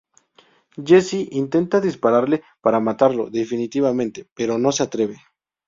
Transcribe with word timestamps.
Jesse 0.91 1.19
intenta 1.41 1.79
dispararle 1.79 2.41
para 2.63 2.79
matarlo 2.79 3.29
definitivamente, 3.29 4.27
pero 4.33 4.57
no 4.57 4.71
se 4.71 4.81
atreve. 4.81 5.19